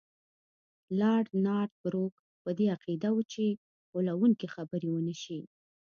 لارډ 0.99 1.27
نارت 1.45 1.71
بروک 1.83 2.15
په 2.43 2.49
دې 2.57 2.65
عقیده 2.75 3.09
وو 3.13 3.23
چې 3.31 3.45
غولونکي 3.91 4.47
خبرې 4.55 4.89
ونه 4.91 5.15
شي. 5.23 5.39